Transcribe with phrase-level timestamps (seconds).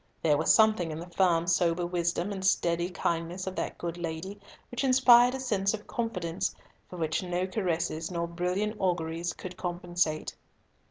[0.23, 4.39] There was something in the firm sober wisdom and steady kindness of that good lady
[4.71, 6.55] which inspired a sense of confidence,
[6.89, 10.35] for which no caresses nor brilliant auguries could compensate.